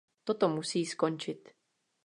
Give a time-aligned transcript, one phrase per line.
[0.23, 1.49] Toto musí skončit.